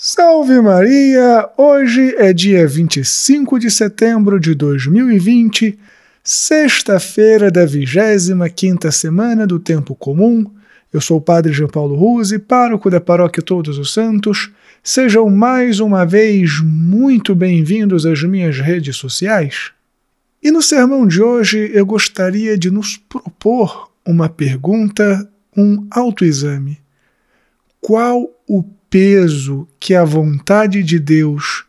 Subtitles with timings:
[0.00, 1.50] Salve Maria!
[1.56, 5.76] Hoje é dia 25 de setembro de 2020,
[6.22, 10.48] sexta-feira da 25 semana do Tempo Comum.
[10.92, 14.52] Eu sou o Padre João Paulo Ruse, pároco da Paróquia Todos os Santos.
[14.84, 19.72] Sejam mais uma vez muito bem-vindos às minhas redes sociais.
[20.40, 26.78] E no sermão de hoje eu gostaria de nos propor uma pergunta, um autoexame.
[27.80, 31.64] Qual o peso que a vontade de Deus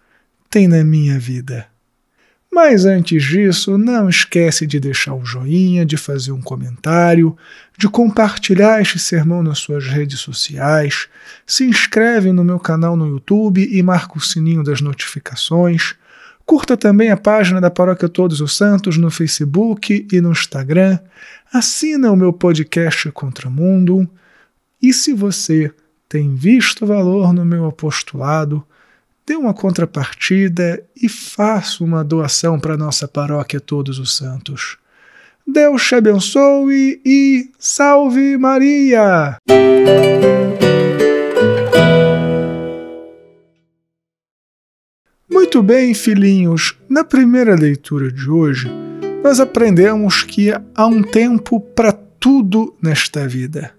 [0.50, 1.68] tem na minha vida.
[2.52, 7.38] Mas antes disso, não esquece de deixar o joinha, de fazer um comentário,
[7.78, 11.08] de compartilhar este sermão nas suas redes sociais,
[11.46, 15.96] se inscreve no meu canal no YouTube e marca o sininho das notificações.
[16.44, 20.98] Curta também a página da Paróquia Todos os Santos no Facebook e no Instagram.
[21.54, 24.10] Assina o meu podcast Contramundo.
[24.82, 25.72] E se você
[26.10, 28.66] tem visto valor no meu apostolado,
[29.28, 34.78] dê uma contrapartida e faça uma doação para nossa paróquia Todos os Santos.
[35.46, 39.38] Deus te abençoe e salve Maria!
[45.30, 48.68] Muito bem, filhinhos, na primeira leitura de hoje,
[49.24, 53.79] nós aprendemos que há um tempo para tudo nesta vida.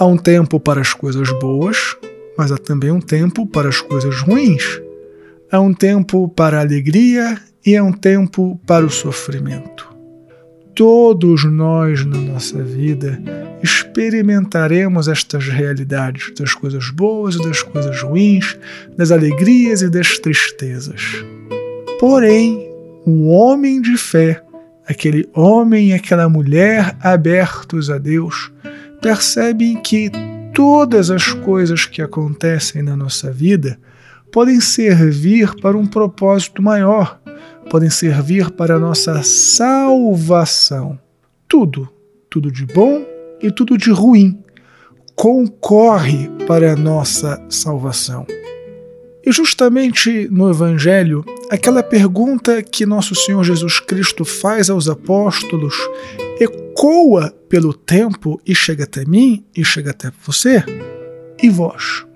[0.00, 1.96] Há um tempo para as coisas boas,
[2.36, 4.80] mas há também um tempo para as coisas ruins.
[5.50, 9.92] Há um tempo para a alegria e há um tempo para o sofrimento.
[10.72, 13.20] Todos nós na nossa vida
[13.60, 18.56] experimentaremos estas realidades das coisas boas e das coisas ruins,
[18.96, 21.02] das alegrias e das tristezas.
[21.98, 22.70] Porém,
[23.04, 24.44] o homem de fé,
[24.86, 28.52] aquele homem e aquela mulher abertos a Deus,
[29.00, 30.10] percebem que
[30.54, 33.78] todas as coisas que acontecem na nossa vida
[34.32, 37.20] podem servir para um propósito maior,
[37.70, 40.98] podem servir para a nossa salvação.
[41.48, 41.88] Tudo,
[42.28, 43.04] tudo de bom
[43.40, 44.42] e tudo de ruim,
[45.14, 48.26] concorre para a nossa salvação.
[49.24, 55.74] E justamente no Evangelho, aquela pergunta que nosso Senhor Jesus Cristo faz aos apóstolos
[56.78, 60.62] ecoa pelo tempo e chega até mim e chega até você.
[61.42, 62.06] E vós,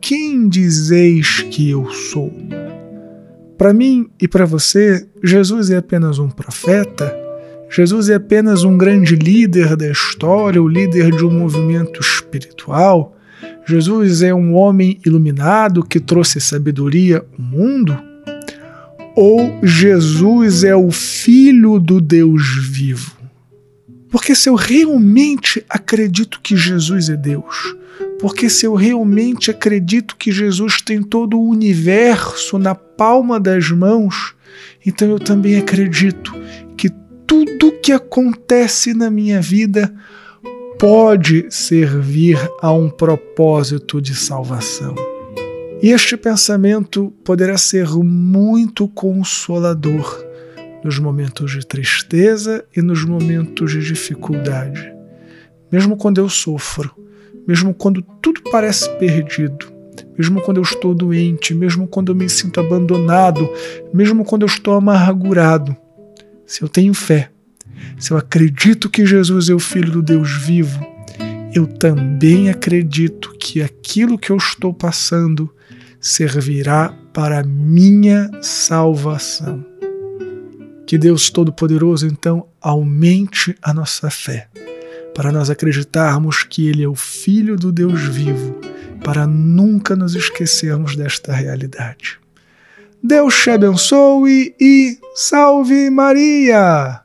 [0.00, 2.32] quem dizeis que eu sou?
[3.58, 7.12] Para mim e para você, Jesus é apenas um profeta,
[7.68, 13.16] Jesus é apenas um grande líder da história, o líder de um movimento espiritual.
[13.66, 17.98] Jesus é um homem iluminado que trouxe sabedoria ao mundo?
[19.16, 23.23] Ou Jesus é o Filho do Deus vivo?
[24.14, 27.74] Porque se eu realmente acredito que Jesus é Deus,
[28.20, 34.36] porque se eu realmente acredito que Jesus tem todo o universo na palma das mãos,
[34.86, 36.32] então eu também acredito
[36.76, 36.90] que
[37.26, 39.92] tudo que acontece na minha vida
[40.78, 44.94] pode servir a um propósito de salvação.
[45.82, 50.33] E este pensamento poderá ser muito consolador
[50.84, 54.92] nos momentos de tristeza e nos momentos de dificuldade.
[55.72, 56.94] Mesmo quando eu sofro,
[57.48, 59.72] mesmo quando tudo parece perdido,
[60.16, 63.48] mesmo quando eu estou doente, mesmo quando eu me sinto abandonado,
[63.92, 65.74] mesmo quando eu estou amargurado,
[66.46, 67.30] se eu tenho fé,
[67.98, 70.86] se eu acredito que Jesus é o Filho do Deus vivo,
[71.54, 75.50] eu também acredito que aquilo que eu estou passando
[76.00, 79.73] servirá para minha salvação.
[80.94, 84.46] Que Deus Todo-Poderoso, então, aumente a nossa fé,
[85.12, 88.60] para nós acreditarmos que Ele é o Filho do Deus vivo,
[89.02, 92.20] para nunca nos esquecermos desta realidade.
[93.02, 97.03] Deus te abençoe e salve Maria!